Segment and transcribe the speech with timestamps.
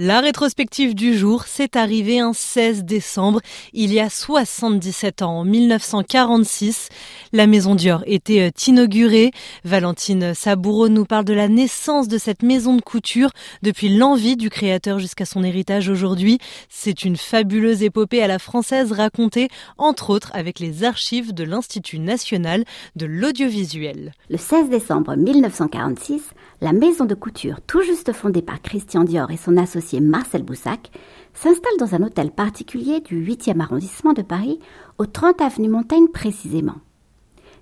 [0.00, 3.40] La rétrospective du jour, s'est arrivée un 16 décembre,
[3.72, 6.88] il y a 77 ans, en 1946.
[7.32, 9.32] La maison Dior était euh, inaugurée.
[9.64, 13.30] Valentine Saboureau nous parle de la naissance de cette maison de couture,
[13.62, 16.38] depuis l'envie du créateur jusqu'à son héritage aujourd'hui.
[16.68, 21.98] C'est une fabuleuse épopée à la française racontée, entre autres, avec les archives de l'Institut
[21.98, 24.12] national de l'audiovisuel.
[24.30, 26.22] Le 16 décembre 1946,
[26.60, 30.90] la maison de couture, tout juste fondée par Christian Dior et son associé Marcel Boussac,
[31.32, 34.58] s'installe dans un hôtel particulier du 8e arrondissement de Paris,
[34.98, 36.74] au 30 avenue Montaigne précisément.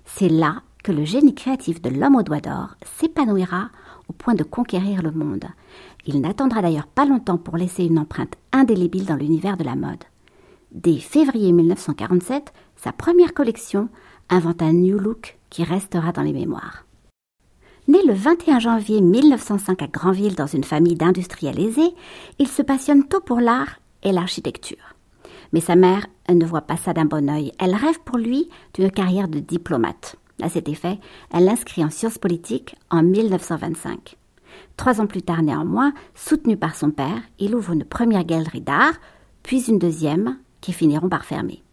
[0.05, 3.69] C'est là que le génie créatif de l'homme aux doigts d'or s'épanouira
[4.07, 5.45] au point de conquérir le monde.
[6.07, 10.05] Il n'attendra d'ailleurs pas longtemps pour laisser une empreinte indélébile dans l'univers de la mode.
[10.71, 13.89] Dès février 1947, sa première collection
[14.29, 16.86] invente un new look qui restera dans les mémoires.
[17.87, 21.95] Né le 21 janvier 1905 à Granville dans une famille d'industriels aisés,
[22.37, 24.95] il se passionne tôt pour l'art et l'architecture.
[25.53, 27.53] Mais sa mère ne voit pas ça d'un bon œil.
[27.59, 30.17] Elle rêve pour lui d'une carrière de diplomate.
[30.41, 30.99] À cet effet,
[31.33, 34.17] elle l'inscrit en sciences politiques en 1925.
[34.75, 38.95] Trois ans plus tard néanmoins, soutenu par son père, il ouvre une première galerie d'art,
[39.43, 41.63] puis une deuxième, qui finiront par fermer.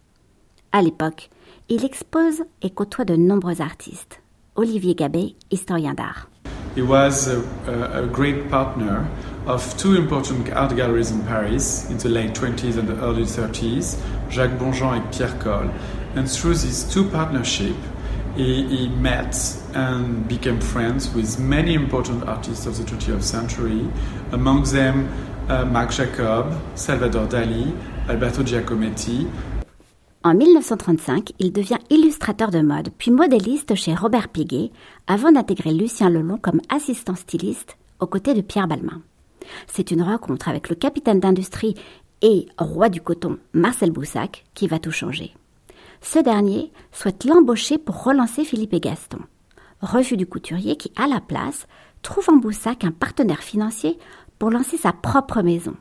[0.71, 1.29] À l'époque,
[1.67, 4.21] il expose et côtoie de nombreux artistes.
[4.57, 6.27] Olivier Gabet, historien d'art.
[6.75, 9.07] He was a, a, great partner
[9.45, 13.97] of two important art galleries in Paris in the late 20s and the early 30s,
[14.29, 15.69] Jacques Bonjean and Pierre Coll.
[16.15, 17.77] And through these two partnerships,
[18.35, 19.35] he, he, met
[19.73, 23.87] and became friends with many important artists of the 20th century,
[24.31, 25.09] among them
[25.49, 27.73] uh, Marc Jacob, Salvador Dali,
[28.09, 29.31] Alberto Giacometti,
[30.25, 34.71] en 1935, il devient illustrateur de mode, puis modéliste chez Robert Piguet,
[35.05, 39.03] avant d'intégrer Lucien Lelon comme assistant styliste aux côtés de Pierre Balmain.
[39.67, 41.75] C'est une rencontre avec le capitaine d'industrie
[42.23, 45.31] et roi du coton, Marcel Boussac, qui va tout changer.
[46.01, 49.19] Ce dernier souhaite l'embaucher pour relancer Philippe et Gaston.
[49.81, 51.67] Refus du couturier qui, à la place,
[52.01, 53.99] trouve en Boussac un partenaire financier
[54.39, 55.75] pour lancer sa propre maison.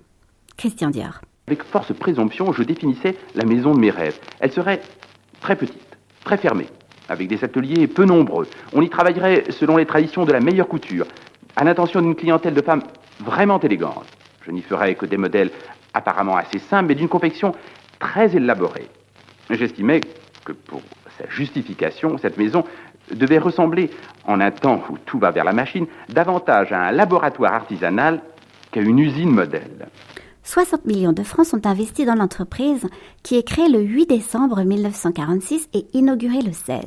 [0.59, 1.23] Christian Dior.
[1.47, 4.19] Avec force présomption, je définissais la maison de mes rêves.
[4.41, 4.81] Elle serait
[5.41, 6.69] très petite, très fermée,
[7.11, 8.49] avec des ateliers peu nombreux.
[8.73, 11.07] On y travaillerait selon les traditions de la meilleure couture,
[11.55, 12.83] à l'intention d'une clientèle de femmes
[13.21, 14.07] vraiment élégantes.
[14.47, 15.51] Je n'y ferais que des modèles
[15.93, 17.53] apparemment assez simples, mais d'une confection
[17.99, 18.89] très élaborée.
[19.51, 20.01] J'estimais
[20.47, 20.81] que pour
[21.19, 22.65] sa justification, cette maison
[23.13, 23.91] devait ressembler,
[24.27, 28.23] en un temps où tout va vers la machine, davantage à un laboratoire artisanal
[28.71, 29.89] qu'à une usine modèle.
[30.45, 32.87] 60 millions de francs sont investis dans l'entreprise
[33.23, 36.83] qui est créée le 8 décembre 1946 et inaugurée le 16.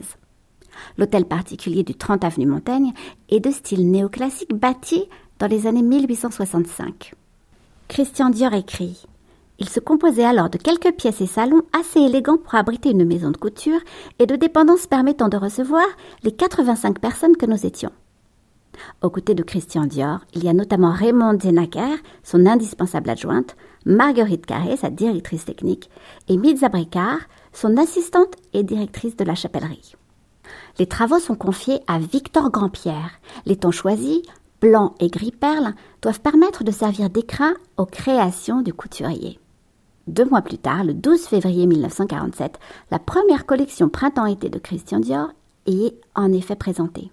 [0.99, 2.93] L'hôtel particulier du 30 avenue Montaigne
[3.29, 5.05] est de style néoclassique bâti
[5.39, 7.15] dans les années 1865.
[7.87, 9.07] Christian Dior écrit
[9.57, 13.31] Il se composait alors de quelques pièces et salons assez élégants pour abriter une maison
[13.31, 13.79] de couture
[14.19, 15.85] et de dépendances permettant de recevoir
[16.21, 17.91] les 85 personnes que nous étions.
[19.01, 23.55] Aux côtés de Christian Dior, il y a notamment Raymond Zenacker, son indispensable adjointe,
[23.85, 25.89] Marguerite Carré, sa directrice technique,
[26.27, 27.19] et Mitza Bricard,
[27.53, 29.95] son assistante et directrice de la chapellerie.
[30.79, 33.19] Les travaux sont confiés à Victor Grandpierre.
[33.45, 34.21] Les tons choisis,
[34.61, 39.39] blanc et gris perle, doivent permettre de servir d'écrin aux créations du couturier.
[40.07, 42.59] Deux mois plus tard, le 12 février 1947,
[42.91, 45.29] la première collection printemps-été de Christian Dior
[45.65, 47.11] est en effet présentée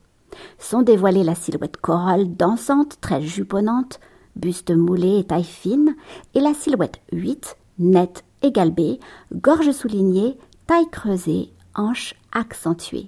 [0.59, 4.01] sont dévoilées la silhouette chorale dansante, très juponnante,
[4.37, 5.95] buste moulé et taille fine,
[6.35, 9.01] et la silhouette 8, nette et galbée,
[9.33, 10.37] gorge soulignée,
[10.67, 13.07] taille creusée, hanche accentuée.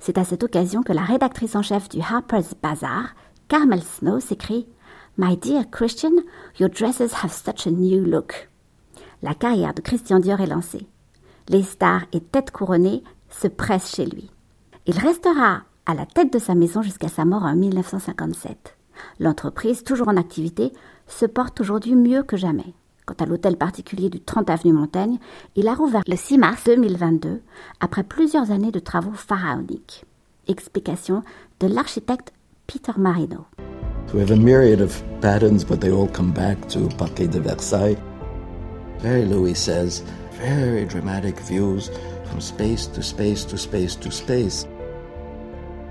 [0.00, 3.14] C'est à cette occasion que la rédactrice en chef du Harper's Bazaar,
[3.48, 4.66] Carmel Snow, s'écrie
[5.18, 6.12] My dear Christian,
[6.58, 8.50] your dresses have such a new look.
[9.22, 10.86] La carrière de Christian Dior est lancée.
[11.48, 14.30] Les stars et têtes couronnées se pressent chez lui.
[14.86, 18.76] Il restera à la tête de sa maison jusqu'à sa mort en 1957.
[19.20, 20.72] L'entreprise, toujours en activité,
[21.06, 22.74] se porte aujourd'hui mieux que jamais.
[23.06, 25.18] Quant à l'hôtel particulier du 30 avenue Montaigne,
[25.54, 27.40] il a rouvert le 6 mars 2022
[27.78, 30.04] après plusieurs années de travaux pharaoniques.
[30.48, 31.22] Explication
[31.60, 32.32] de l'architecte
[32.66, 33.46] Peter Marino.
[34.12, 37.96] We have a myriad of patterns, but they all come back to Parquet de Versailles.
[39.00, 40.02] Very Louis says,
[40.40, 41.90] very dramatic views
[42.24, 44.66] from space to space to space to space.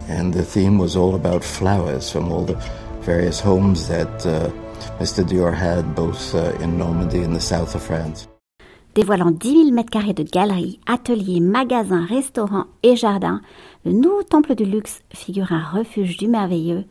[0.07, 2.57] And the theme was all about flowers from all the
[3.01, 4.49] various homes that uh,
[4.99, 5.23] Mr.
[5.23, 8.27] Dior had both uh, in Normandy and the south of France.
[8.95, 13.41] Dévoilant 10 000 m2 de galeries, ateliers, magasins, restaurants et jardins,
[13.83, 16.85] le nouveau temple du luxe figure un refuge du merveilleux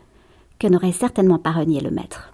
[0.58, 2.33] que n'aurait certainement pas renié le maître.